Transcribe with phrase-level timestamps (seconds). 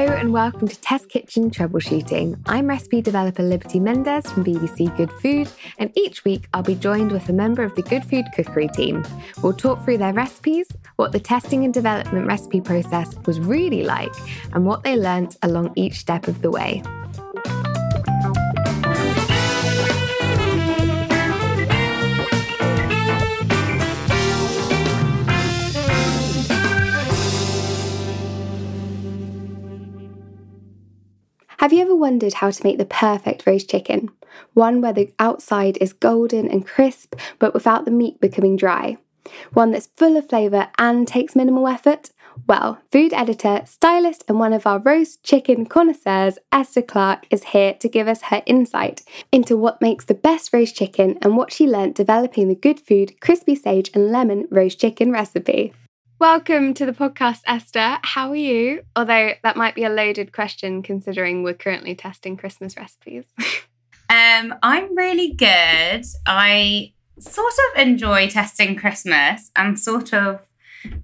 [0.00, 2.40] Hello and welcome to Test Kitchen Troubleshooting.
[2.46, 7.12] I'm recipe developer Liberty Mendez from BBC Good Food, and each week I'll be joined
[7.12, 9.04] with a member of the Good Food cookery team.
[9.42, 14.14] We'll talk through their recipes, what the testing and development recipe process was really like,
[14.54, 16.82] and what they learnt along each step of the way.
[31.60, 34.08] Have you ever wondered how to make the perfect roast chicken?
[34.54, 38.96] One where the outside is golden and crisp, but without the meat becoming dry.
[39.52, 42.12] One that's full of flavour and takes minimal effort?
[42.46, 47.74] Well, food editor, stylist, and one of our roast chicken connoisseurs, Esther Clark, is here
[47.74, 51.66] to give us her insight into what makes the best roast chicken and what she
[51.66, 55.74] learnt developing the good food crispy sage and lemon roast chicken recipe.
[56.20, 57.96] Welcome to the podcast, Esther.
[58.02, 58.82] How are you?
[58.94, 63.24] Although that might be a loaded question considering we're currently testing Christmas recipes.
[64.10, 66.04] um, I'm really good.
[66.26, 70.40] I sort of enjoy testing Christmas and sort of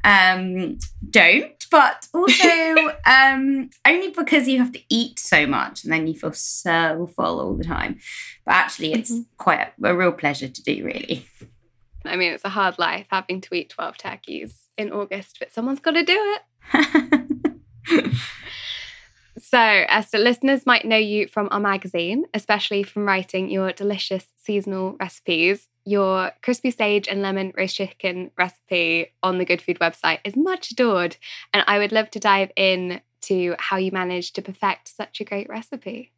[0.04, 0.77] um,
[1.09, 6.12] don't, but also um, only because you have to eat so much and then you
[6.12, 8.00] feel so full all the time.
[8.44, 9.22] But actually, it's mm-hmm.
[9.38, 11.25] quite a, a real pleasure to do, really.
[12.09, 15.81] I mean, it's a hard life having to eat 12 turkeys in August, but someone's
[15.81, 16.37] got to do
[16.72, 18.12] it.
[19.39, 24.97] so, Esther, listeners might know you from our magazine, especially from writing your delicious seasonal
[24.99, 25.69] recipes.
[25.84, 30.72] Your crispy sage and lemon roast chicken recipe on the Good Food website is much
[30.72, 31.16] adored,
[31.55, 35.25] and I would love to dive in to how you managed to perfect such a
[35.25, 36.12] great recipe.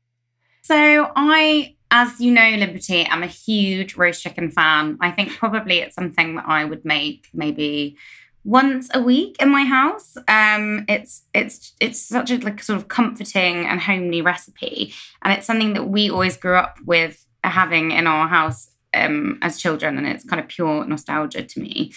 [0.62, 4.98] So, I as you know, Liberty, I'm a huge roast chicken fan.
[5.00, 7.96] I think probably it's something that I would make maybe
[8.44, 10.16] once a week in my house.
[10.28, 15.46] Um, it's it's it's such a like sort of comforting and homely recipe, and it's
[15.46, 20.06] something that we always grew up with having in our house um, as children, and
[20.06, 21.92] it's kind of pure nostalgia to me.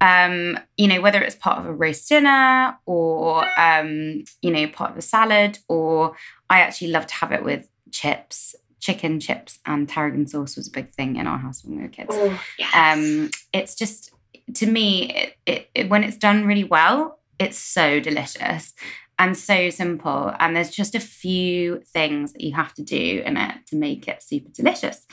[0.00, 4.92] Um, you know, whether it's part of a roast dinner or um, you know part
[4.92, 6.16] of a salad, or
[6.50, 10.70] I actually love to have it with chips chicken chips and tarragon sauce was a
[10.70, 12.10] big thing in our house when we were kids.
[12.12, 12.70] Oh, yes.
[12.74, 14.12] Um, it's just
[14.56, 18.74] to me, it, it, it, when it's done really well, it's so delicious
[19.18, 20.34] and so simple.
[20.38, 24.06] And there's just a few things that you have to do in it to make
[24.06, 25.06] it super delicious.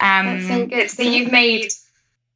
[0.00, 0.90] Um, That's so good.
[0.90, 1.70] So you've made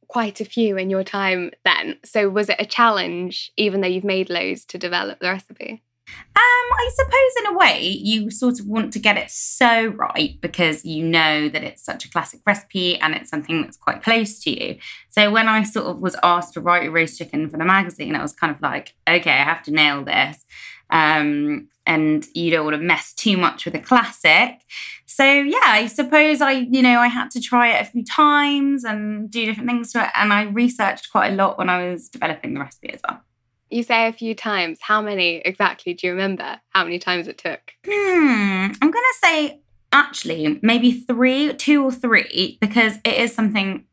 [0.07, 1.97] quite a few in your time then.
[2.05, 5.83] So was it a challenge, even though you've made loads, to develop the recipe?
[6.07, 10.39] Um, I suppose in a way you sort of want to get it so right
[10.39, 14.39] because you know that it's such a classic recipe and it's something that's quite close
[14.43, 14.77] to you.
[15.09, 18.15] So when I sort of was asked to write a roast chicken for the magazine,
[18.15, 20.45] I was kind of like, okay, I have to nail this.
[20.89, 24.61] Um, and you don't want to mess too much with a classic.
[25.05, 28.83] So yeah, I suppose I, you know, I had to try it a few times
[28.83, 30.09] and do different things to it.
[30.13, 33.21] And I researched quite a lot when I was developing the recipe as well.
[33.69, 34.79] You say a few times.
[34.81, 36.59] How many exactly do you remember?
[36.69, 37.73] How many times it took?
[37.85, 38.71] Hmm.
[38.81, 39.59] I'm going to say
[39.91, 43.85] actually maybe three, two or three, because it is something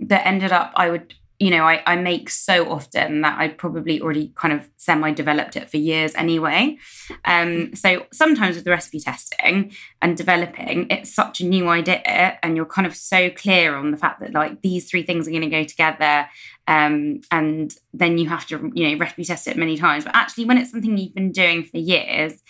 [0.00, 4.00] that ended up I would you know, I, I make so often that I probably
[4.00, 6.78] already kind of semi developed it for years anyway.
[7.24, 12.56] Um, so sometimes with the recipe testing and developing, it's such a new idea, and
[12.56, 15.42] you're kind of so clear on the fact that like these three things are going
[15.42, 16.28] to go together.
[16.66, 20.04] Um, and then you have to, you know, recipe test it many times.
[20.04, 22.42] But actually, when it's something you've been doing for years,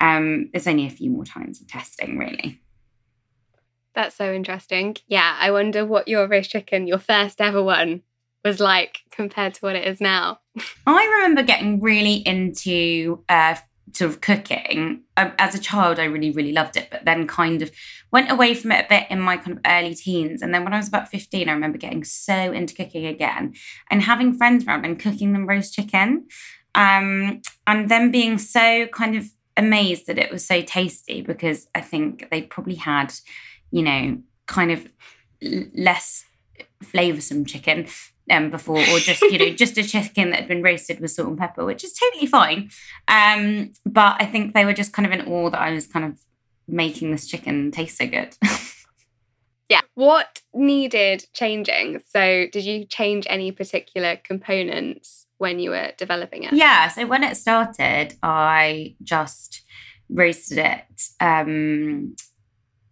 [0.00, 2.60] um, there's only a few more times of testing, really.
[3.94, 4.96] That's so interesting.
[5.08, 8.02] Yeah, I wonder what your roast chicken, your first ever one,
[8.44, 10.40] was like compared to what it is now?
[10.86, 13.56] I remember getting really into uh,
[13.92, 15.02] sort of cooking.
[15.16, 17.70] Um, as a child, I really, really loved it, but then kind of
[18.10, 20.42] went away from it a bit in my kind of early teens.
[20.42, 23.54] And then when I was about 15, I remember getting so into cooking again
[23.90, 26.26] and having friends around and cooking them roast chicken.
[26.74, 29.26] Um, and then being so kind of
[29.56, 33.12] amazed that it was so tasty because I think they probably had,
[33.70, 34.88] you know, kind of
[35.42, 36.24] less
[36.82, 37.86] flavoursome chicken
[38.30, 41.28] um, before, or just you know just a chicken that had been roasted with salt
[41.28, 42.70] and pepper, which is totally fine.
[43.08, 46.04] Um, but I think they were just kind of in awe that I was kind
[46.04, 46.18] of
[46.66, 48.36] making this chicken taste so good.
[49.68, 49.80] yeah.
[49.94, 52.00] What needed changing?
[52.08, 56.52] So, did you change any particular components when you were developing it?
[56.52, 56.88] Yeah.
[56.88, 59.62] So when it started, I just
[60.08, 61.02] roasted it.
[61.18, 62.14] Um,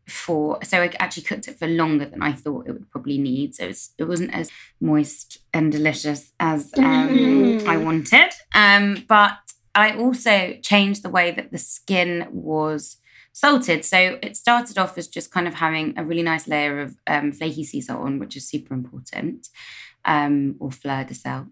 [0.09, 3.55] for so I actually cooked it for longer than I thought it would probably need.
[3.55, 4.51] So it's, it wasn't as
[4.81, 7.67] moist and delicious as um, mm.
[7.67, 8.33] I wanted.
[8.55, 9.39] Um, but
[9.75, 12.97] I also changed the way that the skin was
[13.33, 13.85] salted.
[13.85, 17.33] So it started off as just kind of having a really nice layer of um,
[17.33, 19.49] flaky sea salt on, which is super important
[20.09, 21.47] um, or fleur de sel,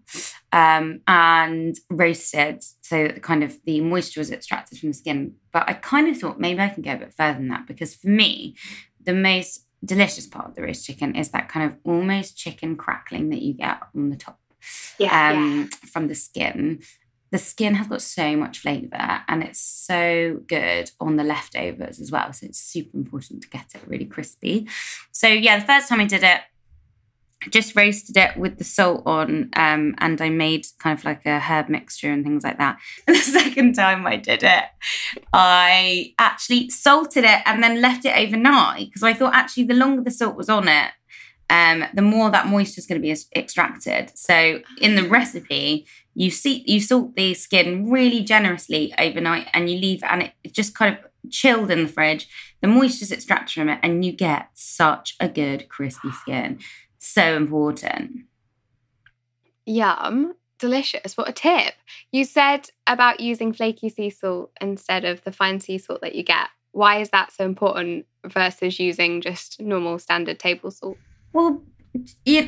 [0.51, 5.35] um, and roasted so that kind of the moisture was extracted from the skin.
[5.53, 7.93] But I kind of thought maybe I can go a bit further than that because
[7.95, 8.55] for me,
[9.01, 13.29] the most delicious part of the roast chicken is that kind of almost chicken crackling
[13.29, 14.39] that you get on the top
[14.97, 15.89] yeah, um, yeah.
[15.89, 16.81] from the skin.
[17.29, 22.09] The skin has got so much flavour and it's so good on the leftovers as
[22.09, 22.33] well.
[22.33, 24.67] So it's super important to get it really crispy.
[25.11, 26.39] So, yeah, the first time I did it,
[27.49, 31.39] just roasted it with the salt on um, and I made kind of like a
[31.39, 32.77] herb mixture and things like that.
[33.07, 34.63] the second time I did it,
[35.33, 40.03] I actually salted it and then left it overnight because I thought actually the longer
[40.03, 40.91] the salt was on it,
[41.49, 44.11] um, the more that moisture is going to be extracted.
[44.15, 45.85] So in the recipe,
[46.15, 50.75] you see you salt the skin really generously overnight and you leave and it just
[50.75, 52.27] kind of chilled in the fridge.
[52.61, 56.59] The moisture is extracted from it and you get such a good crispy skin
[56.99, 58.25] so important.
[59.65, 60.33] Yum.
[60.59, 61.15] Delicious.
[61.15, 61.75] What a tip.
[62.11, 66.23] You said about using flaky sea salt instead of the fine sea salt that you
[66.23, 66.47] get.
[66.71, 70.97] Why is that so important versus using just normal standard table salt?
[71.31, 71.61] Well,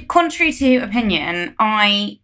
[0.08, 2.20] contrary to opinion, I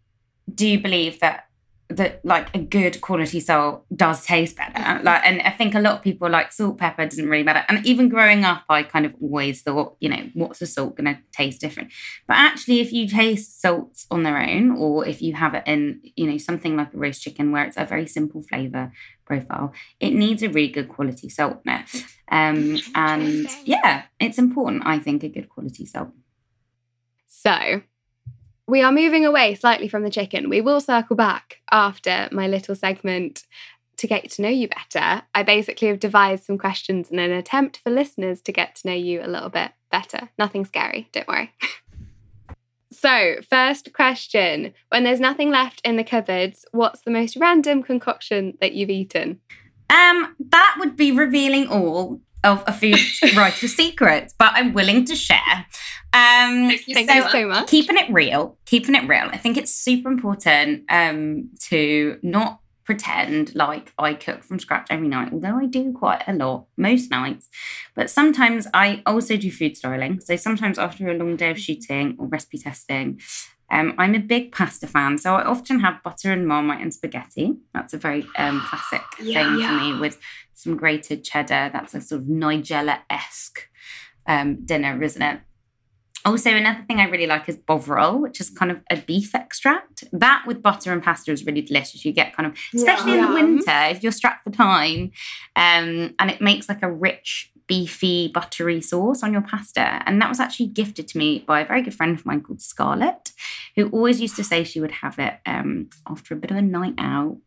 [0.54, 1.46] do believe that
[1.90, 4.74] that like a good quality salt does taste better.
[4.74, 5.06] Mm-hmm.
[5.06, 7.64] Like, and I think a lot of people like salt pepper doesn't really matter.
[7.70, 11.14] And even growing up, I kind of always thought, you know, what's the salt going
[11.14, 11.92] to taste different?
[12.28, 16.02] But actually, if you taste salts on their own, or if you have it in,
[16.16, 18.92] you know, something like a roast chicken where it's a very simple flavor
[19.26, 22.06] profile, it needs a really good quality salt in it.
[22.32, 24.84] Um, and yeah, it's important.
[24.86, 26.10] I think a good quality salt.
[27.28, 27.84] So
[28.68, 30.50] we are moving away slightly from the chicken.
[30.50, 33.44] We will circle back after my little segment
[33.98, 35.24] to get to know you better.
[35.34, 38.94] I basically have devised some questions in an attempt for listeners to get to know
[38.94, 40.30] you a little bit better.
[40.38, 41.54] Nothing scary, don't worry.
[42.92, 48.58] so, first question When there's nothing left in the cupboards, what's the most random concoction
[48.60, 49.40] that you've eaten?
[49.90, 53.00] Um, that would be revealing all of a food
[53.36, 55.66] writer's secrets, but I'm willing to share.
[56.14, 57.68] Um, Thank you so, so, much.
[57.68, 59.28] Keeping it real, keeping it real.
[59.32, 65.08] I think it's super important um, to not pretend like I cook from scratch every
[65.08, 67.50] night, although I do quite a lot most nights.
[67.96, 70.22] But sometimes I also do food styling.
[70.22, 73.20] So sometimes after a long day of shooting or recipe testing,
[73.72, 77.56] Um, I'm a big pasta fan, so I often have butter and marmite and spaghetti.
[77.74, 79.34] That's a very um, classic Yeah.
[79.44, 79.68] thing Yeah.
[79.68, 80.20] for me with
[80.56, 81.70] some grated cheddar.
[81.72, 83.70] That's a sort of Nigella esque
[84.26, 85.42] um, dinner, isn't it?
[86.26, 90.06] Also, another thing I really like is bovril, which is kind of a beef extract.
[90.12, 92.04] That with butter and pasta is really delicious.
[92.04, 95.12] You get kind of, especially in the winter, if you're strapped for time,
[95.56, 100.02] um, and it makes like a rich, beefy, buttery sauce on your pasta.
[100.06, 102.62] And that was actually gifted to me by a very good friend of mine called
[102.62, 103.32] Scarlett,
[103.76, 106.62] who always used to say she would have it um, after a bit of a
[106.62, 107.38] night out.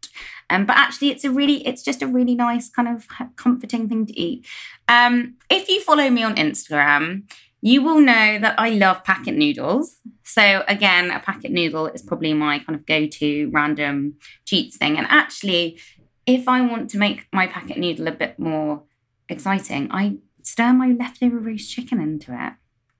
[0.50, 3.06] Um, but actually, it's a really, it's just a really nice kind of
[3.36, 4.46] comforting thing to eat.
[4.88, 9.96] Um, if you follow me on Instagram, you will know that I love packet noodles.
[10.24, 14.96] So again, a packet noodle is probably my kind of go-to random cheats thing.
[14.96, 15.80] And actually,
[16.26, 18.82] if I want to make my packet noodle a bit more
[19.28, 22.52] exciting, I stir my leftover roast chicken into it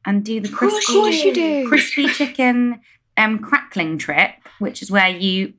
[0.04, 1.68] and do the Of course crispy you do.
[1.68, 2.80] crispy chicken
[3.16, 5.54] um, crackling trick, which is where you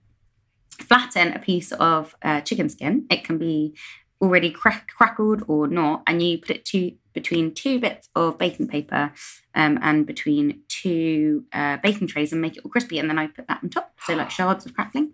[0.80, 3.06] flatten a piece of uh, chicken skin.
[3.10, 3.76] It can be
[4.22, 8.68] already crack- crackled or not, and you put it to between two bits of baking
[8.68, 9.12] paper
[9.56, 13.00] um, and between two uh, baking trays and make it all crispy.
[13.00, 15.14] And then I put that on top, so like shards of crackling.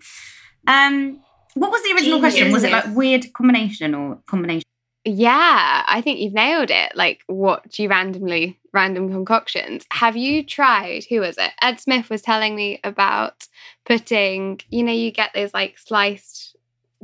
[0.67, 1.21] Um,
[1.55, 2.51] what was the original question?
[2.51, 4.64] Was it like weird combination or combination?
[5.05, 6.95] Yeah, I think you've nailed it.
[6.95, 9.85] Like, what do you randomly, random concoctions?
[9.91, 11.51] Have you tried, who was it?
[11.61, 13.47] Ed Smith was telling me about
[13.85, 16.55] putting, you know, you get those like sliced,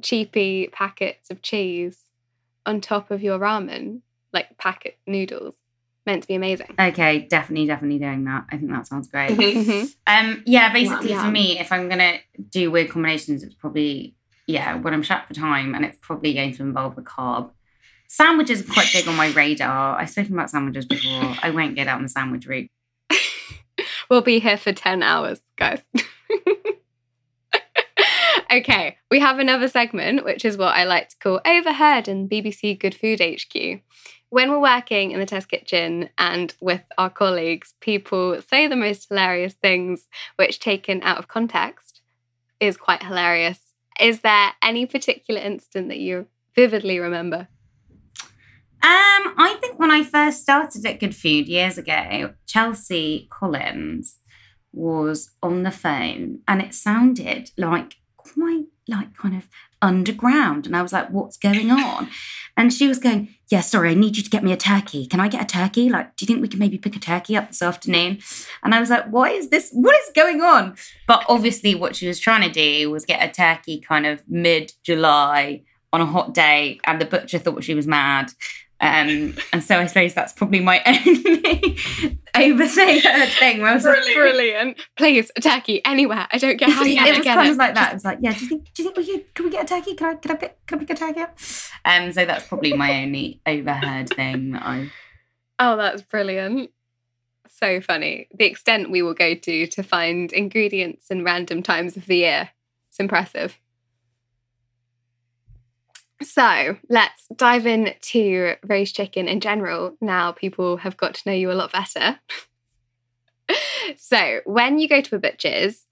[0.02, 2.06] cheapy packets of cheese
[2.66, 4.02] on top of your ramen,
[4.34, 5.56] like packet noodles.
[6.08, 6.74] Meant to be amazing.
[6.80, 8.46] Okay, definitely, definitely doing that.
[8.52, 9.38] I think that sounds great.
[9.56, 9.94] Mhm.
[10.08, 11.26] Um, yeah, basically Wow.
[11.26, 12.18] for me, if I'm gonna
[12.50, 14.16] do weird combinations, it's probably
[14.48, 17.52] yeah when I'm shut for time, and it's probably going to involve a carb.
[18.14, 19.98] Sandwiches are quite big on my radar.
[19.98, 21.34] I've spoken about sandwiches before.
[21.42, 22.70] I won't get out on the sandwich route.
[24.10, 25.80] We'll be here for 10 hours, guys.
[28.52, 32.78] okay, we have another segment, which is what I like to call Overheard in BBC
[32.78, 33.80] Good Food HQ.
[34.30, 39.08] When we're working in the test kitchen and with our colleagues, people say the most
[39.08, 42.02] hilarious things, which taken out of context
[42.60, 43.62] is quite hilarious.
[43.98, 47.48] Is there any particular incident that you vividly remember?
[48.84, 54.18] Um, I think when I first started at Good Food years ago, Chelsie Collins
[54.74, 59.48] was on the phone and it sounded like quite like kind of
[59.82, 60.66] underground.
[60.66, 62.10] And I was like, what's going on?
[62.58, 65.06] And she was going, Yeah, sorry, I need you to get me a turkey.
[65.06, 65.90] Can I get a turkey?
[65.90, 68.20] Like, do you think we can maybe pick a turkey up this afternoon?
[68.64, 69.70] And I was like, What is this?
[69.72, 70.76] What is going on?
[71.08, 74.74] But obviously, what she was trying to do was get a turkey kind of mid
[74.84, 76.80] July on a hot day.
[76.86, 78.32] And the butcher thought she was mad.
[78.82, 81.76] Um, and so I suppose that's probably my only
[82.34, 83.62] overthinking thing.
[83.62, 84.80] Where I was like, Brilliant.
[84.98, 86.28] Please, a turkey anywhere.
[86.32, 87.52] I don't care how you it was kind it.
[87.52, 87.92] of like that.
[87.92, 89.66] It was like, yeah, do you think do you think we could can we get
[89.66, 89.94] a turkey?
[89.94, 91.38] Can I can I pick can I pick a turkey up?
[91.86, 94.92] Um, so that's probably my only overheard thing that I
[95.60, 96.72] Oh, that's brilliant.
[97.48, 98.28] So funny.
[98.34, 102.50] The extent we will go to to find ingredients in random times of the year.
[102.90, 103.60] It's impressive.
[106.24, 109.96] So let's dive into roast chicken in general.
[110.02, 112.20] Now people have got to know you a lot better.
[113.98, 115.88] so when you go to a butcher's,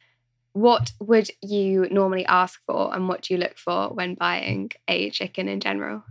[0.53, 5.09] what would you normally ask for and what do you look for when buying a
[5.09, 6.03] chicken in general?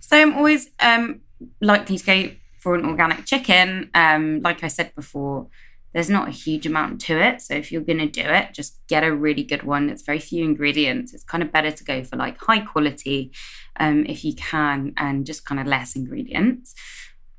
[0.00, 1.20] So I'm always um,
[1.60, 3.90] likely to go for an organic chicken.
[3.94, 5.48] Um, like I said before,
[5.92, 7.40] there's not a huge amount to it.
[7.40, 9.90] So if you're going to do it, just get a really good one.
[9.90, 11.12] It's very few ingredients.
[11.12, 13.32] It's kind of better to go for like high quality
[13.78, 16.74] um, if you can and just kind of less ingredients.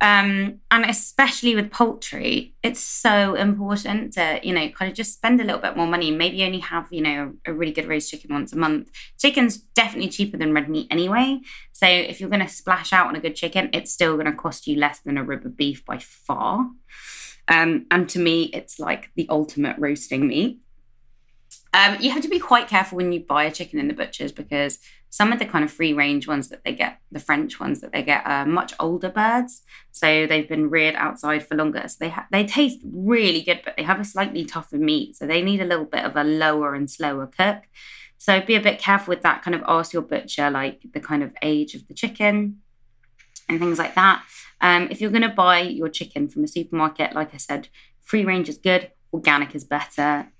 [0.01, 5.39] Um, and especially with poultry, it's so important to, you know, kind of just spend
[5.39, 6.09] a little bit more money.
[6.09, 8.89] Maybe only have, you know, a really good roast chicken once a month.
[9.19, 11.41] Chicken's definitely cheaper than red meat anyway.
[11.71, 14.33] So if you're going to splash out on a good chicken, it's still going to
[14.33, 16.71] cost you less than a rib of beef by far.
[17.47, 20.59] Um, and to me, it's like the ultimate roasting meat.
[21.73, 24.31] Um, you have to be quite careful when you buy a chicken in the butchers
[24.31, 24.79] because
[25.09, 27.91] some of the kind of free range ones that they get, the French ones that
[27.91, 29.61] they get, are much older birds.
[29.91, 31.85] So they've been reared outside for longer.
[31.87, 35.15] So they ha- they taste really good, but they have a slightly tougher meat.
[35.15, 37.63] So they need a little bit of a lower and slower cook.
[38.17, 39.41] So be a bit careful with that.
[39.41, 42.61] Kind of ask your butcher like the kind of age of the chicken
[43.51, 44.23] and things like that.
[44.61, 47.67] Um, if you're going to buy your chicken from a supermarket, like I said,
[48.01, 50.31] free range is good, organic is better.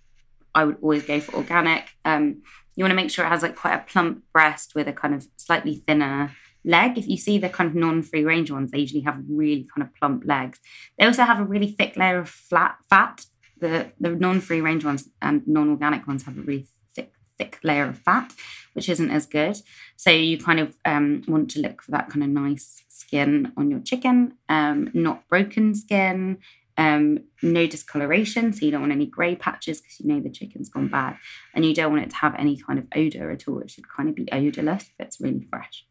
[0.53, 1.89] I would always go for organic.
[2.05, 2.41] Um,
[2.75, 5.13] you want to make sure it has like quite a plump breast with a kind
[5.13, 6.31] of slightly thinner
[6.63, 6.97] leg.
[6.97, 9.95] If you see the kind of non-free range ones, they usually have really kind of
[9.95, 10.59] plump legs.
[10.97, 13.25] They also have a really thick layer of flat fat
[13.61, 17.97] the the non-free range ones and non-organic ones have a really thick thick layer of
[17.97, 18.33] fat,
[18.73, 19.57] which isn't as good.
[19.95, 23.69] So you kind of um, want to look for that kind of nice skin on
[23.69, 26.37] your chicken, um, not broken skin,
[26.77, 28.53] um, no discoloration.
[28.53, 31.17] So you don't want any grey patches because you know the chicken's gone bad,
[31.53, 33.59] and you don't want it to have any kind of odor at all.
[33.59, 35.85] It should kind of be odorless if it's really fresh.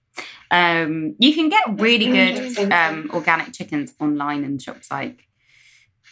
[0.51, 5.29] Um, you can get really good um, organic chickens online in shops like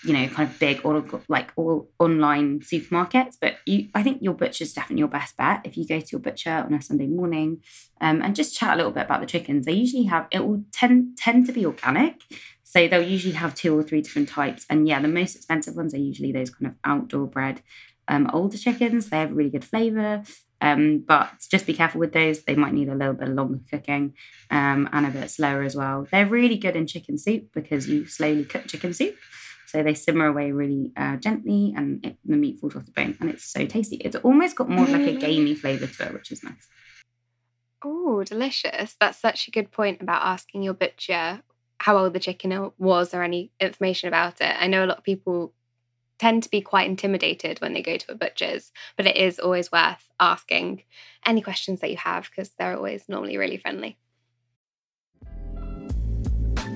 [0.05, 3.37] you know, kind of big or like all online supermarkets.
[3.41, 6.21] But you, I think your butcher's definitely your best bet if you go to your
[6.21, 7.63] butcher on a Sunday morning
[8.01, 9.67] um, and just chat a little bit about the chickens.
[9.67, 12.23] They usually have it will tend tend to be organic,
[12.63, 14.67] so they'll usually have two or three different types.
[14.71, 17.63] And yeah, the most expensive ones are usually those kind of outdoor bred
[18.07, 19.11] um, older chickens.
[19.11, 20.23] They have really good flavour.
[20.61, 22.43] Um, but just be careful with those.
[22.43, 24.15] They might need a little bit longer cooking
[24.51, 26.07] um, and a bit slower as well.
[26.11, 29.15] They're really good in chicken soup because you slowly cook chicken soup.
[29.69, 33.19] So they simmer away really uh, gently and it, the meat falls off the bone
[33.21, 33.97] and it's so tasty.
[33.97, 36.67] It's almost got more of like a gamey flavour to it, which is nice.
[37.85, 38.97] Oh, delicious.
[38.99, 41.43] That's such a good point about asking your butcher
[41.81, 44.57] how old the chicken was or any information about it.
[44.59, 45.53] I know a lot of people
[46.19, 49.71] tend to be quite intimidated when they go to a butcher's, but it is always
[49.71, 50.83] worth asking
[51.27, 53.99] any questions that you have because they're always normally really friendly.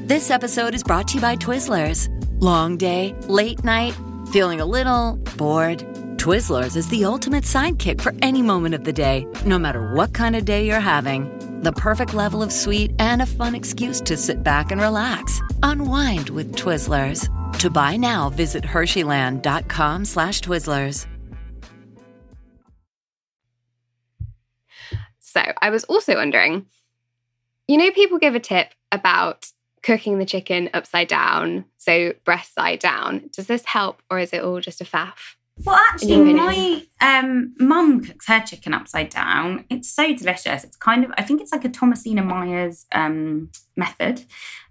[0.05, 2.07] This episode is brought to you by Twizzlers.
[2.43, 3.97] Long day, late night,
[4.33, 5.79] feeling a little bored.
[6.17, 10.35] Twizzlers is the ultimate sidekick for any moment of the day, no matter what kind
[10.35, 11.31] of day you're having.
[11.63, 15.41] The perfect level of sweet and a fun excuse to sit back and relax.
[15.63, 17.29] Unwind with Twizzlers.
[17.61, 21.07] To buy now, visit Hersheyland.com slash Twizzlers.
[25.21, 26.67] So I was also wondering,
[27.69, 29.53] you know, people give a tip about
[29.83, 33.31] cooking the chicken upside down, so breast side down.
[33.33, 35.37] Does this help or is it all just a faff?
[35.65, 39.65] Well, actually, my um, mum cooks her chicken upside down.
[39.69, 40.65] It's so delicious.
[40.65, 44.25] It's kind of, I think it's like a Thomasina Miers um, method.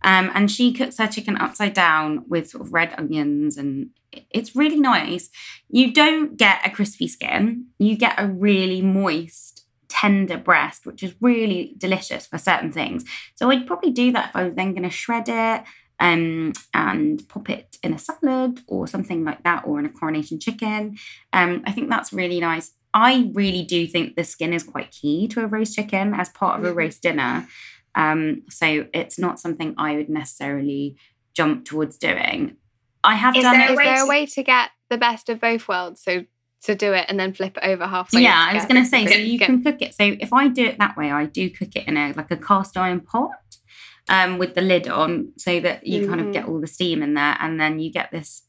[0.03, 3.91] Um, and she cooks her chicken upside down with sort of red onions, and
[4.31, 5.29] it's really nice.
[5.69, 9.60] You don't get a crispy skin, you get a really moist
[10.01, 13.05] tender breast, which is really delicious for certain things.
[13.35, 15.63] So I'd probably do that if I was then going to shred it
[15.99, 20.39] um, and pop it in a salad or something like that, or in a coronation
[20.39, 20.97] chicken.
[21.31, 22.71] Um, I think that's really nice.
[22.93, 26.59] I really do think the skin is quite key to a roast chicken as part
[26.59, 26.79] of a mm-hmm.
[26.79, 27.47] roast dinner.
[27.93, 30.97] Um, so it's not something I would necessarily
[31.33, 32.57] jump towards doing.
[33.03, 33.71] I have is done there, it.
[33.71, 36.01] Is there a way to get the best of both worlds?
[36.03, 36.25] So
[36.63, 38.21] to do it and then flip it over halfway.
[38.21, 39.95] Yeah, I was going to say, so you can cook it.
[39.95, 42.37] So if I do it that way, I do cook it in a like a
[42.37, 43.31] cast iron pot
[44.09, 46.09] um, with the lid on, so that you mm-hmm.
[46.09, 46.53] kind of get mm-hmm.
[46.53, 48.43] all the steam in there, and then you get this.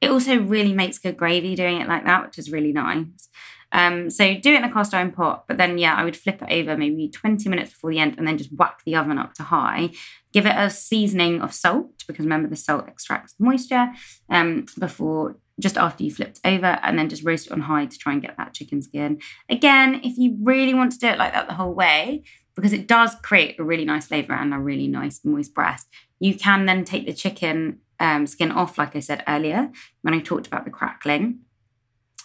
[0.00, 3.28] It also really makes good gravy doing it like that, which is really nice.
[3.72, 6.42] Um, so do it in a cast iron pot, but then yeah, I would flip
[6.42, 9.34] it over maybe 20 minutes before the end and then just whack the oven up
[9.34, 9.90] to high.
[10.32, 13.92] Give it a seasoning of salt because remember the salt extracts moisture
[14.28, 17.98] um, before just after you flipped over and then just roast it on high to
[17.98, 19.20] try and get that chicken skin.
[19.48, 22.24] Again, if you really want to do it like that the whole way,
[22.56, 25.86] because it does create a really nice flavor and a really nice moist breast,
[26.18, 29.70] you can then take the chicken um, skin off, like I said earlier
[30.02, 31.40] when I talked about the crackling.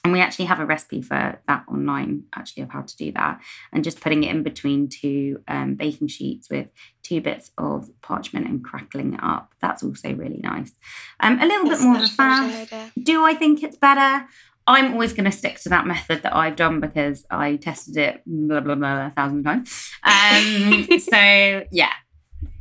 [0.06, 3.42] And we actually have a recipe for that online, actually, of how to do that.
[3.74, 6.68] And just putting it in between two um, baking sheets with
[7.02, 9.56] two bits of parchment and crackling it up.
[9.64, 10.74] That's also really nice.
[11.22, 12.92] Um, a little That's bit more of a fan.
[13.02, 14.28] Do I think it's better?
[14.68, 18.22] I'm always going to stick to that method that I've done because I tested it
[18.28, 19.92] blah, blah, blah, a thousand times.
[20.04, 21.94] Um, so, yeah,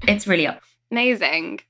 [0.08, 0.62] it's really up.
[0.90, 1.60] Amazing.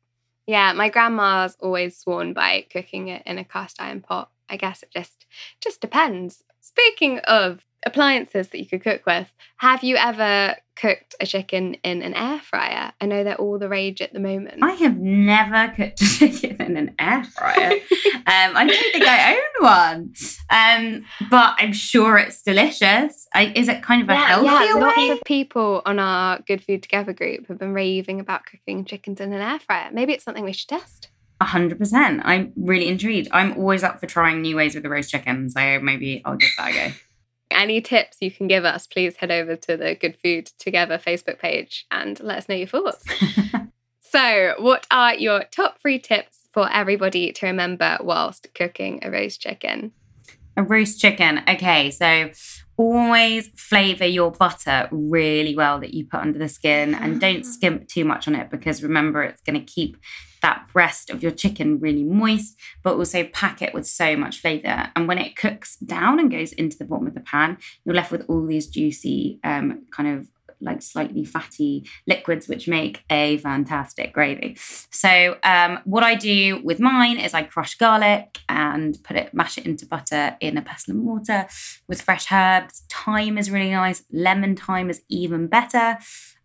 [0.46, 4.82] Yeah, my grandma's always sworn by cooking it in a cast iron pot I guess
[4.82, 5.26] it just
[5.60, 6.42] just depends.
[6.60, 12.02] Speaking of appliances that you could cook with, have you ever cooked a chicken in
[12.02, 12.92] an air fryer?
[13.00, 14.62] I know they're all the rage at the moment.
[14.62, 17.72] I have never cooked a chicken in an air fryer.
[17.72, 20.14] um, I don't think I own one,
[20.50, 23.28] um, but I'm sure it's delicious.
[23.34, 24.80] I, is it kind of a yeah, healthy yeah, way?
[24.80, 29.20] Lots of people on our Good Food Together group have been raving about cooking chickens
[29.20, 29.90] in an air fryer.
[29.92, 31.08] Maybe it's something we should test
[31.44, 32.22] hundred percent.
[32.24, 33.28] I'm really intrigued.
[33.32, 36.50] I'm always up for trying new ways with the roast chicken, so maybe I'll give
[36.58, 36.94] that a go.
[37.50, 41.38] Any tips you can give us, please head over to the Good Food Together Facebook
[41.38, 43.04] page and let us know your thoughts.
[44.00, 49.40] so, what are your top three tips for everybody to remember whilst cooking a roast
[49.40, 49.92] chicken?
[50.56, 51.42] A roast chicken.
[51.48, 52.30] Okay, so
[52.76, 57.48] always flavor your butter really well that you put under the skin and don't ah.
[57.48, 59.96] skimp too much on it because remember it's going to keep
[60.44, 64.90] that breast of your chicken really moist, but also pack it with so much flavor.
[64.94, 68.12] And when it cooks down and goes into the bottom of the pan, you're left
[68.12, 70.28] with all these juicy, um, kind of
[70.60, 74.56] like slightly fatty liquids, which make a fantastic gravy.
[74.90, 79.56] So, um, what I do with mine is I crush garlic and put it, mash
[79.56, 81.46] it into butter in a pestle and mortar
[81.88, 82.82] with fresh herbs.
[82.92, 84.04] Thyme is really nice.
[84.12, 85.96] Lemon thyme is even better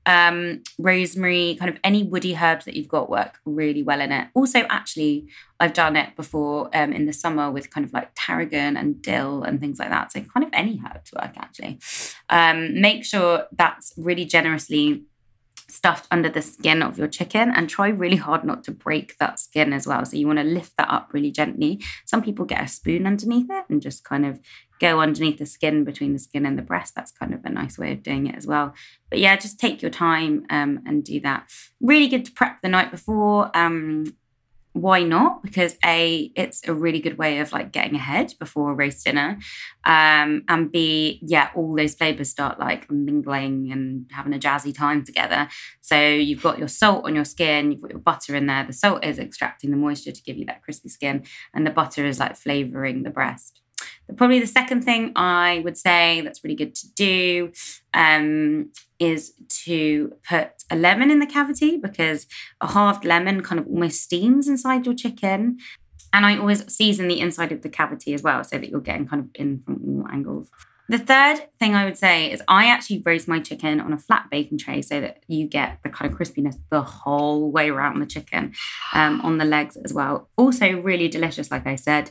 [0.10, 4.28] um, rosemary, kind of any woody herbs that you've got work really well in it.
[4.34, 5.28] Also, actually,
[5.60, 9.44] I've done it before um, in the summer with kind of like tarragon and dill
[9.44, 10.12] and things like that.
[10.12, 11.80] So, kind of any herbs work actually.
[12.28, 15.04] Um, make sure that's really generously
[15.68, 19.40] stuffed under the skin of your chicken and try really hard not to break that
[19.40, 20.04] skin as well.
[20.04, 21.84] So you want to lift that up really gently.
[22.06, 24.40] Some people get a spoon underneath it and just kind of
[24.80, 26.96] go underneath the skin between the skin and the breast.
[26.96, 28.74] That's kind of a nice way of doing it as well.
[29.10, 31.50] But yeah, just take your time um, and do that.
[31.82, 33.52] Really good to prep the night before.
[33.56, 34.06] Um,
[34.74, 35.42] why not?
[35.42, 39.40] Because a it's a really good way of like getting ahead before a roast dinner,
[39.84, 45.04] um, and b yeah, all those flavors start like mingling and having a jazzy time
[45.04, 45.50] together.
[45.82, 48.64] So you've got your salt on your skin, you've got your butter in there.
[48.64, 52.06] The salt is extracting the moisture to give you that crispy skin, and the butter
[52.06, 53.62] is like flavoring the breast.
[54.16, 57.52] Probably the second thing I would say that's really good to do
[57.94, 59.34] um, is
[59.66, 62.28] to put a lemon in the cavity because
[62.62, 65.58] a halved lemon kind of almost steams inside your chicken.
[66.12, 69.08] And I always season the inside of the cavity as well so that you're getting
[69.08, 70.50] kind of in from all angles.
[70.90, 74.26] The third thing I would say is I actually roast my chicken on a flat
[74.32, 78.08] baking tray so that you get the kind of crispiness the whole way around the
[78.08, 78.56] chicken
[78.94, 80.30] um, on the legs as well.
[80.36, 82.10] Also, really delicious, like I said,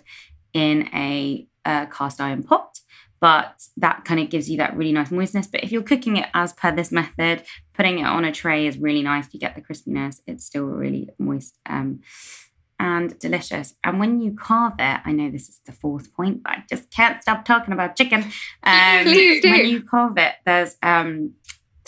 [0.54, 2.80] in a a cast iron pot,
[3.20, 5.46] but that kind of gives you that really nice moistness.
[5.46, 7.42] But if you're cooking it as per this method,
[7.74, 9.32] putting it on a tray is really nice.
[9.32, 10.20] You get the crispiness.
[10.26, 12.00] It's still really moist um,
[12.78, 13.74] and delicious.
[13.82, 16.90] And when you carve it, I know this is the fourth point, but I just
[16.90, 18.24] can't stop talking about chicken.
[18.62, 19.50] Um, Please do.
[19.50, 21.34] When you carve it, there's um,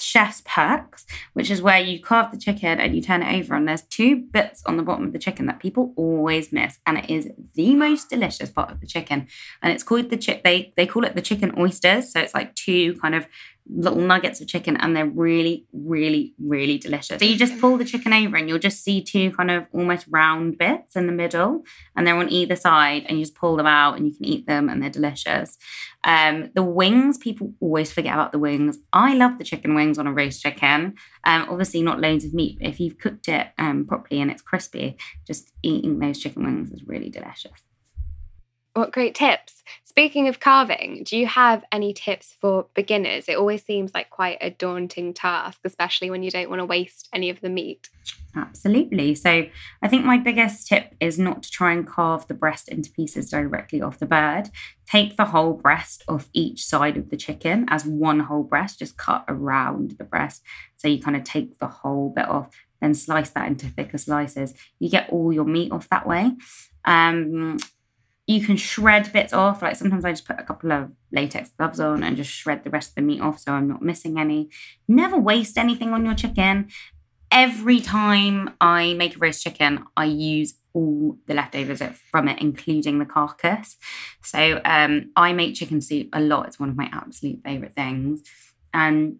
[0.00, 3.66] chef's perks, which is where you carve the chicken and you turn it over, and
[3.68, 7.10] there's two bits on the bottom of the chicken that people always miss, and it
[7.10, 9.26] is the most delicious part of the chicken,
[9.62, 10.42] and it's called the chip.
[10.42, 13.26] They they call it the chicken oysters, so it's like two kind of
[13.72, 17.18] little nuggets of chicken and they're really, really, really delicious.
[17.20, 20.06] So you just pull the chicken over and you'll just see two kind of almost
[20.08, 23.66] round bits in the middle and they're on either side and you just pull them
[23.66, 25.56] out and you can eat them and they're delicious.
[26.02, 28.78] Um, the wings, people always forget about the wings.
[28.92, 30.94] I love the chicken wings on a roast chicken.
[31.24, 34.42] Um, obviously not loads of meat, but if you've cooked it um, properly and it's
[34.42, 37.69] crispy, just eating those chicken wings is really delicious.
[38.74, 39.64] What great tips.
[39.82, 43.28] Speaking of carving, do you have any tips for beginners?
[43.28, 47.08] It always seems like quite a daunting task, especially when you don't want to waste
[47.12, 47.88] any of the meat.
[48.36, 49.16] Absolutely.
[49.16, 49.46] So,
[49.82, 53.28] I think my biggest tip is not to try and carve the breast into pieces
[53.28, 54.50] directly off the bird.
[54.86, 58.96] Take the whole breast off each side of the chicken as one whole breast, just
[58.96, 60.42] cut around the breast.
[60.76, 64.54] So, you kind of take the whole bit off, then slice that into thicker slices.
[64.78, 66.36] You get all your meat off that way.
[66.84, 67.58] Um,
[68.30, 69.60] you can shred bits off.
[69.60, 72.70] Like sometimes I just put a couple of latex gloves on and just shred the
[72.70, 74.50] rest of the meat off so I'm not missing any.
[74.86, 76.68] Never waste anything on your chicken.
[77.32, 83.00] Every time I make a roast chicken, I use all the leftovers from it, including
[83.00, 83.76] the carcass.
[84.22, 86.46] So um, I make chicken soup a lot.
[86.46, 88.22] It's one of my absolute favorite things.
[88.72, 89.16] And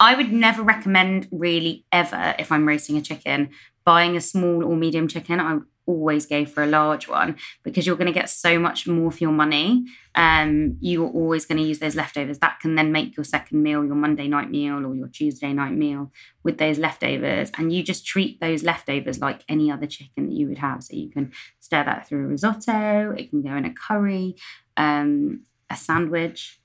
[0.00, 3.50] I would never recommend, really, ever, if I'm roasting a chicken,
[3.84, 5.38] buying a small or medium chicken.
[5.38, 9.10] I always go for a large one because you're going to get so much more
[9.10, 9.86] for your money.
[10.14, 12.38] Um, you're always going to use those leftovers.
[12.38, 15.72] That can then make your second meal, your Monday night meal, or your Tuesday night
[15.72, 16.10] meal
[16.42, 17.50] with those leftovers.
[17.56, 20.82] And you just treat those leftovers like any other chicken that you would have.
[20.82, 24.36] So you can stir that through a risotto, it can go in a curry,
[24.76, 26.60] um, a sandwich.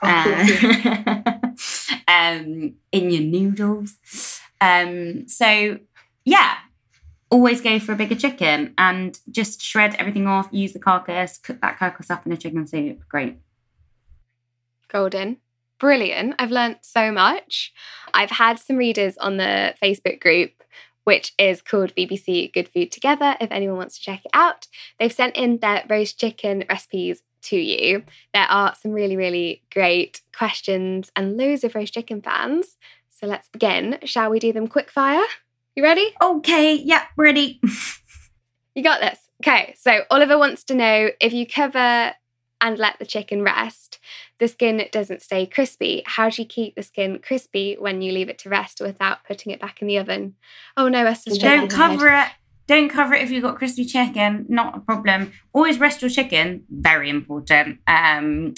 [0.00, 1.22] Uh,
[2.08, 4.40] um, in your noodles.
[4.60, 5.78] Um, so
[6.24, 6.54] yeah,
[7.30, 11.60] always go for a bigger chicken and just shred everything off, use the carcass, cook
[11.60, 13.00] that carcass up in a chicken soup.
[13.08, 13.38] Great.
[14.88, 15.38] Golden.
[15.78, 16.34] Brilliant.
[16.38, 17.72] I've learnt so much.
[18.12, 20.62] I've had some readers on the Facebook group,
[21.04, 24.66] which is called BBC Good Food Together, if anyone wants to check it out.
[24.98, 28.02] They've sent in their roast chicken recipes to you.
[28.34, 32.76] There are some really, really great questions and loads of roast chicken fans.
[33.08, 33.98] So let's begin.
[34.04, 35.24] Shall we do them quick fire?
[35.78, 36.12] You ready?
[36.20, 37.60] Okay, yeah, ready.
[38.74, 39.20] you got this.
[39.40, 42.14] Okay, so Oliver wants to know if you cover
[42.60, 44.00] and let the chicken rest,
[44.40, 46.02] the skin doesn't stay crispy.
[46.04, 49.52] How do you keep the skin crispy when you leave it to rest without putting
[49.52, 50.34] it back in the oven?
[50.76, 52.26] Oh no, Esther's Don't cover it.
[52.66, 55.32] Don't cover it if you've got crispy chicken, not a problem.
[55.52, 57.78] Always rest your chicken, very important.
[57.86, 58.54] Um,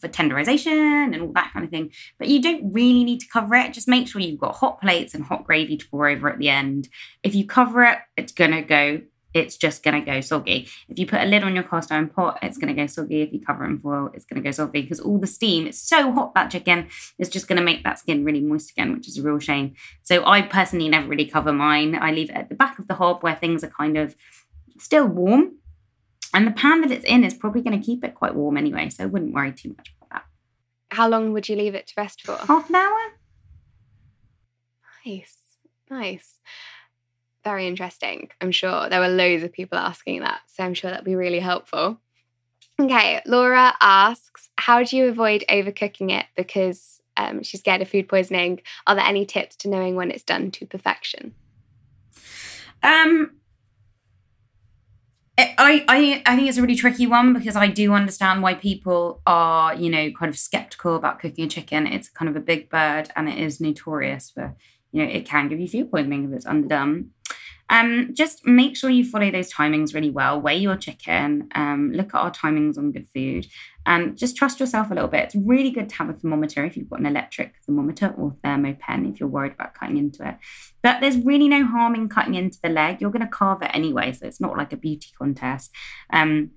[0.00, 1.90] for tenderization and all that kind of thing.
[2.18, 3.72] But you don't really need to cover it.
[3.72, 6.48] Just make sure you've got hot plates and hot gravy to pour over at the
[6.48, 6.88] end.
[7.22, 9.02] If you cover it, it's gonna go
[9.34, 10.68] it's just going to go soggy.
[10.88, 13.22] If you put a lid on your cast iron pot, it's going to go soggy.
[13.22, 15.66] If you cover it in foil, it's going to go soggy because all the steam,
[15.66, 18.92] it's so hot that chicken is just going to make that skin really moist again,
[18.92, 19.74] which is a real shame.
[20.02, 21.96] So I personally never really cover mine.
[21.96, 24.14] I leave it at the back of the hob where things are kind of
[24.78, 25.52] still warm.
[26.34, 28.88] And the pan that it's in is probably going to keep it quite warm anyway.
[28.88, 30.24] So I wouldn't worry too much about that.
[30.96, 32.36] How long would you leave it to rest for?
[32.36, 32.98] Half an hour.
[35.04, 35.38] Nice.
[35.90, 36.38] Nice
[37.44, 38.30] very interesting.
[38.40, 41.40] I'm sure there were loads of people asking that, so I'm sure that'd be really
[41.40, 41.98] helpful.
[42.80, 48.08] Okay, Laura asks, how do you avoid overcooking it because um, she's scared of food
[48.08, 48.60] poisoning?
[48.86, 51.34] Are there any tips to knowing when it's done to perfection?
[52.82, 53.32] Um,
[55.38, 59.22] I, I I think it's a really tricky one because I do understand why people
[59.26, 61.86] are you know kind of skeptical about cooking a chicken.
[61.86, 64.54] It's kind of a big bird and it is notorious for
[64.92, 67.10] you know it can give you food poisoning if it's underdone.
[67.72, 70.38] Um, just make sure you follow those timings really well.
[70.38, 71.48] Weigh your chicken.
[71.54, 73.46] Um, look at our timings on Good Food,
[73.86, 75.24] and just trust yourself a little bit.
[75.24, 79.10] It's really good to have a thermometer if you've got an electric thermometer or Thermapen
[79.10, 80.36] if you're worried about cutting into it.
[80.82, 83.00] But there's really no harm in cutting into the leg.
[83.00, 85.70] You're going to carve it anyway, so it's not like a beauty contest.
[86.12, 86.50] Um,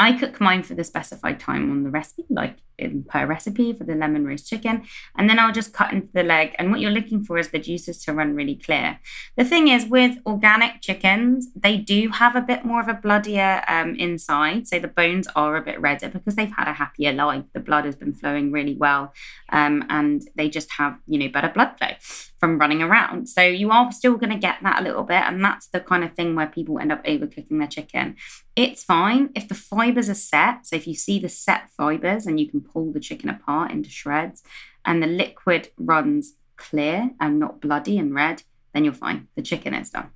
[0.00, 3.84] I cook mine for the specified time on the recipe, like in per recipe for
[3.84, 4.84] the lemon roast chicken.
[5.14, 6.54] And then I'll just cut into the leg.
[6.58, 8.98] And what you're looking for is the juices to run really clear.
[9.36, 13.62] The thing is, with organic chickens, they do have a bit more of a bloodier
[13.68, 14.66] um, inside.
[14.66, 17.44] So the bones are a bit redder because they've had a happier life.
[17.52, 19.12] The blood has been flowing really well.
[19.50, 21.90] Um, and they just have, you know, better blood flow
[22.38, 23.28] from running around.
[23.28, 25.22] So you are still going to get that a little bit.
[25.22, 28.16] And that's the kind of thing where people end up overcooking their chicken.
[28.56, 30.66] It's fine if the fibers are set.
[30.66, 33.90] So if you see the set fibers and you can pull the chicken apart into
[33.90, 34.42] shreds
[34.84, 38.42] and the liquid runs clear and not bloody and red,
[38.74, 39.28] then you're fine.
[39.36, 40.10] The chicken is done.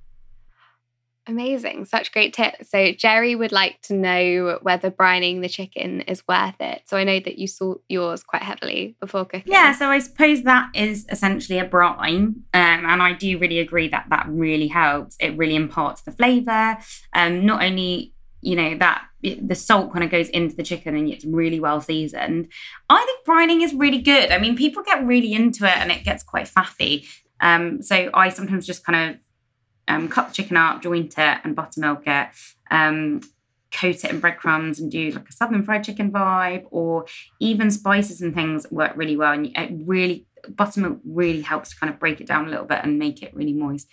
[1.27, 1.85] Amazing.
[1.85, 2.69] Such great tips.
[2.69, 6.83] So, Jerry would like to know whether brining the chicken is worth it.
[6.85, 9.51] So, I know that you salt yours quite heavily before cooking.
[9.51, 9.73] Yeah.
[9.73, 12.43] So, I suppose that is essentially a brine.
[12.53, 15.17] Um, and I do really agree that that really helps.
[15.19, 16.77] It really imparts the flavour.
[17.13, 18.13] Um, not only,
[18.45, 21.81] you know, that the salt kind of goes into the chicken and it's really well
[21.81, 22.47] seasoned.
[22.89, 24.31] I think brining is really good.
[24.31, 27.07] I mean, people get really into it and it gets quite fatty.
[27.39, 29.21] Um, so, I sometimes just kind of
[29.87, 32.27] um, cut the chicken up, joint it, and buttermilk it.
[32.69, 33.21] Um,
[33.71, 37.05] coat it in breadcrumbs and do like a southern fried chicken vibe, or
[37.39, 39.33] even spices and things work really well.
[39.33, 42.81] And it really buttermilk really helps to kind of break it down a little bit
[42.83, 43.87] and make it really moist.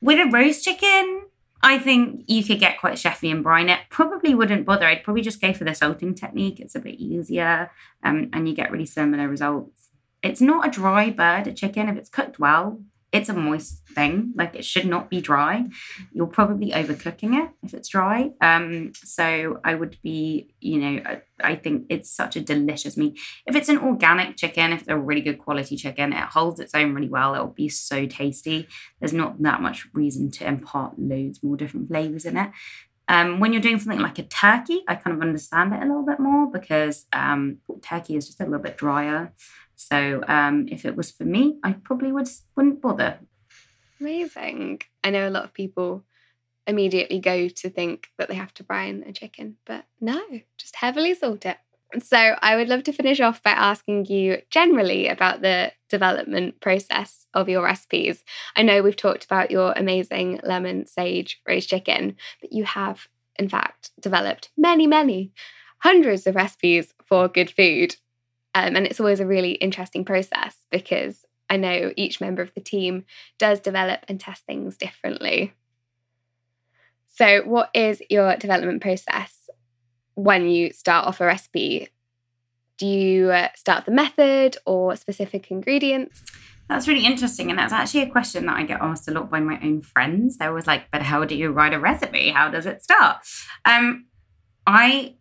[0.00, 1.27] With a roast chicken,
[1.62, 3.80] I think you could get quite chefy and brine it.
[3.90, 4.86] Probably wouldn't bother.
[4.86, 6.60] I'd probably just go for the salting technique.
[6.60, 7.70] It's a bit easier,
[8.04, 9.88] um, and you get really similar results.
[10.22, 11.88] It's not a dry bird, a chicken.
[11.88, 14.32] If it's cooked well, it's a moist thing.
[14.36, 15.64] Like it should not be dry.
[16.12, 18.32] You're probably overcooking it if it's dry.
[18.40, 23.18] Um, so I would be, you know, I, I, think it's such a delicious meat.
[23.46, 26.74] If it's an organic chicken, if it's a really good quality chicken, it holds its
[26.74, 27.34] own really well.
[27.34, 28.68] It'll be so tasty.
[29.00, 32.50] There's not that much reason to impart loads more different flavors in it.
[33.08, 36.04] Um, when you're doing something like a turkey, I kind of understand it a little
[36.04, 39.32] bit more because um, turkey is just a little bit drier.
[39.78, 43.20] So um, if it was for me, I probably would wouldn't bother.
[44.00, 44.82] Amazing.
[45.04, 46.04] I know a lot of people
[46.66, 50.20] immediately go to think that they have to brine a chicken, but no,
[50.58, 51.58] just heavily salt it.
[52.02, 57.26] So I would love to finish off by asking you generally about the development process
[57.32, 58.24] of your recipes.
[58.56, 63.06] I know we've talked about your amazing lemon sage roast chicken, but you have
[63.38, 65.32] in fact developed many, many
[65.78, 67.94] hundreds of recipes for good food.
[68.54, 72.60] Um, and it's always a really interesting process because I know each member of the
[72.60, 73.04] team
[73.38, 75.52] does develop and test things differently.
[77.06, 79.50] So, what is your development process
[80.14, 81.88] when you start off a recipe?
[82.76, 86.22] Do you uh, start the method or specific ingredients?
[86.68, 87.50] That's really interesting.
[87.50, 90.36] And that's actually a question that I get asked a lot by my own friends.
[90.36, 92.28] They're always like, but how do you write a recipe?
[92.28, 93.16] How does it start?
[93.64, 94.06] Um,
[94.66, 95.14] I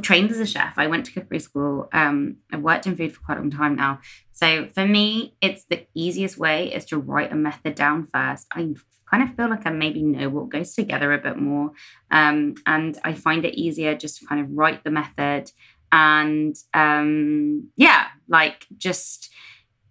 [0.00, 0.74] trained as a chef.
[0.76, 1.88] I went to cookery school.
[1.92, 4.00] Um, I've worked in food for quite a long time now.
[4.32, 8.46] So for me, it's the easiest way is to write a method down first.
[8.52, 8.74] I
[9.10, 11.72] kind of feel like I maybe know what goes together a bit more.
[12.10, 15.50] Um, and I find it easier just to kind of write the method
[15.92, 19.30] and um, yeah, like just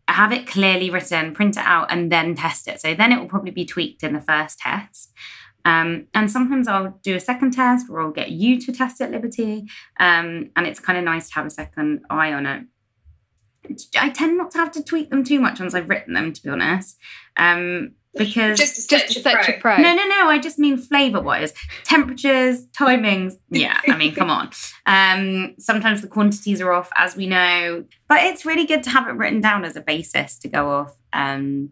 [0.07, 2.79] have it clearly written, print it out, and then test it.
[2.79, 5.11] So then it will probably be tweaked in the first test.
[5.65, 9.11] Um, and sometimes I'll do a second test or I'll get you to test at
[9.11, 9.67] Liberty.
[9.99, 12.63] Um, and it's kind of nice to have a second eye on it.
[13.99, 16.43] I tend not to have to tweak them too much once I've written them, to
[16.43, 16.97] be honest.
[17.35, 19.77] Um, because just just such a pro.
[19.77, 20.29] No, no, no.
[20.29, 23.33] I just mean flavor wise, temperatures, timings.
[23.49, 24.51] Yeah, I mean, come on.
[24.85, 29.07] Um, sometimes the quantities are off, as we know, but it's really good to have
[29.07, 30.95] it written down as a basis to go off.
[31.11, 31.71] Um,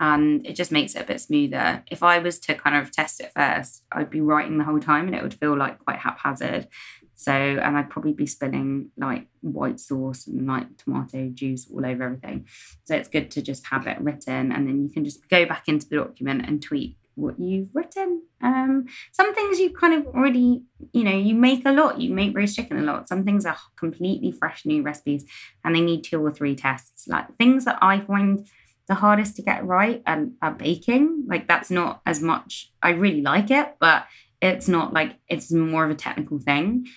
[0.00, 1.84] and it just makes it a bit smoother.
[1.90, 5.06] If I was to kind of test it first, I'd be writing the whole time,
[5.06, 6.66] and it would feel like quite haphazard.
[7.14, 12.04] So, and I'd probably be spilling like white sauce and like tomato juice all over
[12.04, 12.46] everything.
[12.84, 15.64] So it's good to just have it written and then you can just go back
[15.68, 18.22] into the document and tweak what you've written.
[18.40, 20.62] Um, some things you kind of already,
[20.94, 23.06] you know, you make a lot, you make roast chicken a lot.
[23.06, 25.26] Some things are completely fresh new recipes
[25.62, 27.06] and they need two or three tests.
[27.06, 28.46] Like things that I find
[28.90, 31.24] the hardest to get right and are baking.
[31.28, 34.06] Like that's not as much, I really like it, but
[34.42, 36.88] it's not like it's more of a technical thing.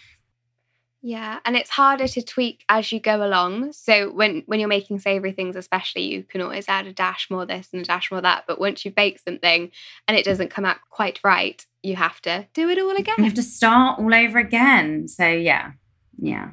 [1.04, 3.74] Yeah, and it's harder to tweak as you go along.
[3.74, 7.46] So when when you're making savory things, especially, you can always add a dash more
[7.46, 8.46] this and a dash more that.
[8.48, 9.70] But once you bake something
[10.08, 13.16] and it doesn't come out quite right, you have to do it all again.
[13.20, 15.08] You have to start all over again.
[15.08, 15.74] So yeah,
[16.18, 16.52] yeah.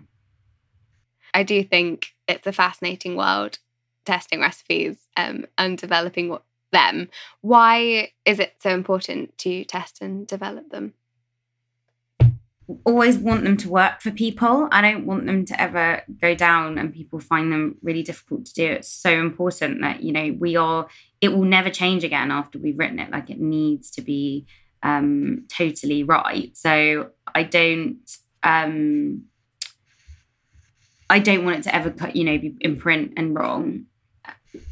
[1.33, 3.59] I do think it's a fascinating world,
[4.04, 7.08] testing recipes um, and developing what, them.
[7.40, 10.94] Why is it so important to test and develop them?
[12.84, 14.68] always want them to work for people.
[14.70, 18.54] I don't want them to ever go down and people find them really difficult to
[18.54, 18.66] do.
[18.66, 20.86] It's so important that, you know, we are,
[21.20, 23.10] it will never change again after we've written it.
[23.10, 24.46] Like it needs to be
[24.82, 26.56] um, totally right.
[26.56, 27.98] So I don't,
[28.42, 29.24] um,
[31.08, 33.86] I don't want it to ever, you know, be in print and wrong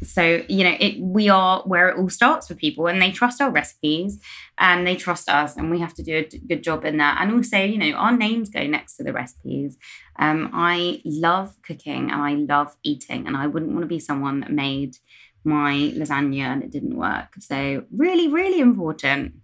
[0.02, 3.40] so you know it we are where it all starts for people and they trust
[3.40, 4.20] our recipes
[4.58, 7.18] and they trust us and we have to do a good job in that.
[7.20, 9.76] And also you know our names go next to the recipes.
[10.18, 14.40] Um, i love cooking and i love eating and i wouldn't want to be someone
[14.40, 14.96] that made
[15.44, 17.34] my lasagna and it didn't work.
[17.38, 19.34] So really really important.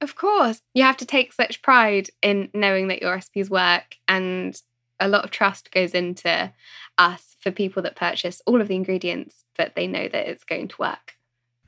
[0.00, 0.60] Of course.
[0.74, 4.54] You have to take such pride in knowing that your recipes work and
[5.00, 6.52] a lot of trust goes into
[6.98, 10.68] us for people that purchase all of the ingredients, but they know that it's going
[10.68, 11.14] to work.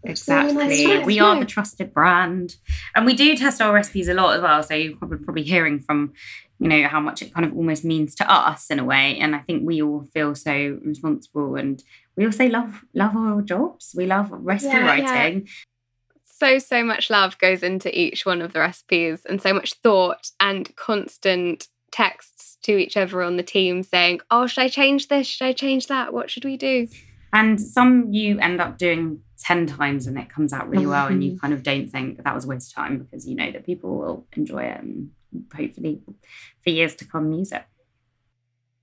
[0.05, 0.87] Exactly.
[0.87, 2.57] Really we are the trusted brand.
[2.95, 4.63] And we do test our recipes a lot as well.
[4.63, 6.13] So you're probably, probably hearing from,
[6.59, 9.19] you know, how much it kind of almost means to us in a way.
[9.19, 11.83] And I think we all feel so responsible and
[12.17, 13.95] we also love love our jobs.
[13.97, 15.41] We love recipe yeah, writing.
[15.41, 15.53] Yeah.
[16.25, 20.31] So, so much love goes into each one of the recipes and so much thought
[20.39, 25.27] and constant texts to each other on the team saying, Oh, should I change this?
[25.27, 26.13] Should I change that?
[26.13, 26.89] What should we do?
[27.33, 31.23] And some you end up doing 10 times and it comes out really well, and
[31.23, 31.41] you mm-hmm.
[31.41, 33.97] kind of don't think that was a waste of time because you know that people
[33.97, 35.11] will enjoy it and
[35.55, 36.01] hopefully
[36.63, 37.65] for years to come use it.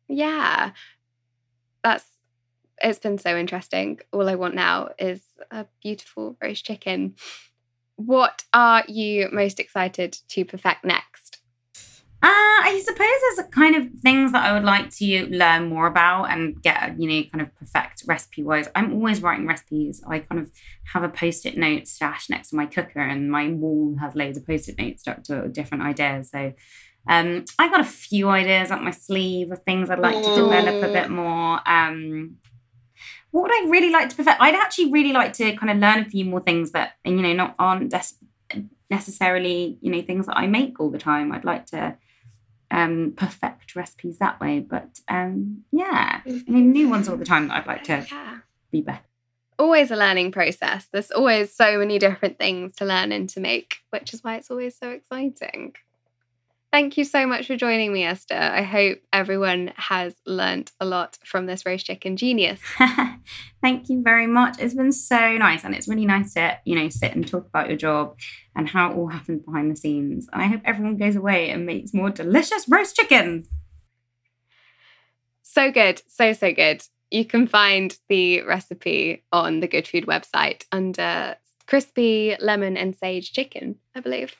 [0.07, 0.71] Yeah.
[1.83, 2.05] That's
[2.81, 3.99] it's been so interesting.
[4.11, 7.15] All I want now is a beautiful roast chicken.
[7.95, 11.42] What are you most excited to perfect next?
[12.23, 15.87] Uh, I suppose there's a kind of things that I would like to learn more
[15.87, 18.69] about and get, you know, kind of perfect recipe wise.
[18.73, 20.01] I'm always writing recipes.
[20.07, 20.49] I kind of
[20.93, 24.37] have a post it note stash next to my cooker, and my wall has loads
[24.37, 26.31] of post it notes stuck to it with different ideas.
[26.31, 26.53] So
[27.09, 30.81] um, I got a few ideas up my sleeve of things I'd like to develop
[30.81, 31.59] a bit more.
[31.67, 32.37] Um,
[33.31, 34.39] what would I really like to perfect?
[34.39, 37.33] I'd actually really like to kind of learn a few more things that, you know,
[37.33, 41.33] not aren't des- necessarily, you know, things that I make all the time.
[41.33, 41.97] I'd like to
[42.73, 44.59] um, perfect recipes that way.
[44.59, 48.39] But um, yeah, I mean, new ones all the time that I'd like to yeah.
[48.71, 48.99] be better.
[49.59, 50.87] Always a learning process.
[50.91, 54.49] There's always so many different things to learn and to make, which is why it's
[54.49, 55.75] always so exciting.
[56.73, 58.33] Thank you so much for joining me, Esther.
[58.33, 62.59] I hope everyone has learnt a lot from this roast chicken genius.
[63.61, 64.57] Thank you very much.
[64.57, 67.67] It's been so nice, and it's really nice to you know sit and talk about
[67.67, 68.17] your job
[68.55, 70.27] and how it all happens behind the scenes.
[70.33, 73.47] And I hope everyone goes away and makes more delicious roast chickens.
[75.43, 76.81] So good, so so good.
[77.11, 81.35] You can find the recipe on the Good Food website under
[81.67, 84.37] crispy lemon and sage chicken, I believe.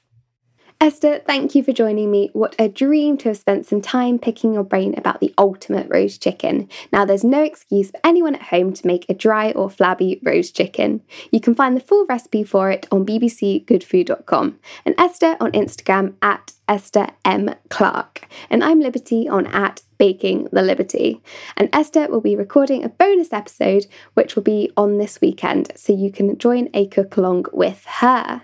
[0.82, 2.30] Esther, thank you for joining me.
[2.34, 6.22] What a dream to have spent some time picking your brain about the ultimate roast
[6.22, 6.68] chicken.
[6.92, 10.56] Now, there's no excuse for anyone at home to make a dry or flabby roast
[10.56, 11.02] chicken.
[11.32, 16.52] You can find the full recipe for it on bbcgoodfood.com and Esther on Instagram at
[16.68, 17.54] Esther M.
[17.70, 18.28] Clark.
[18.50, 21.22] And I'm Liberty on at Baking the Liberty.
[21.56, 23.86] And Esther will be recording a bonus episode
[24.16, 28.44] which will be on this weekend, so you can join a cook along with her.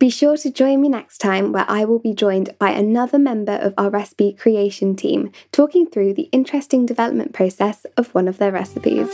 [0.00, 3.52] Be sure to join me next time where I will be joined by another member
[3.52, 8.50] of our recipe creation team talking through the interesting development process of one of their
[8.50, 9.10] recipes.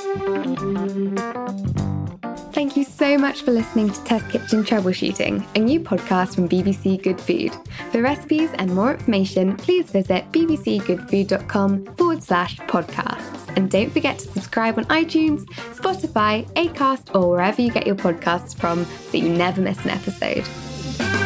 [2.53, 7.03] Thank you so much for listening to Test Kitchen Troubleshooting, a new podcast from BBC
[7.03, 7.53] Good Food.
[7.91, 13.57] For recipes and more information, please visit bbcgoodfood.com forward slash podcasts.
[13.57, 18.55] And don't forget to subscribe on iTunes, Spotify, Acast, or wherever you get your podcasts
[18.55, 20.47] from so you never miss an episode.
[20.99, 21.26] Thank you.